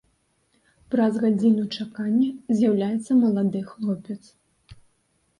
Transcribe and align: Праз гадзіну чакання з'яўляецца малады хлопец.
Праз 0.93 1.17
гадзіну 1.25 1.65
чакання 1.81 2.29
з'яўляецца 2.59 3.17
малады 3.23 3.61
хлопец. 3.75 4.19